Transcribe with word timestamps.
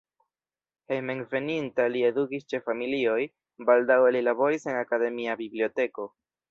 Hejmenveninta 0.95 1.85
li 1.97 2.01
edukis 2.09 2.49
ĉe 2.55 2.61
familioj, 2.71 3.21
baldaŭe 3.71 4.17
li 4.19 4.27
laboris 4.31 4.71
en 4.75 4.83
akademia 4.85 5.41
biblioteko. 5.45 6.13